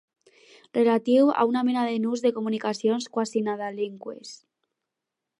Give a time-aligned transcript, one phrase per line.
[0.77, 4.33] Relatiu a una mena de nus de comunicacions quasi nadalenques.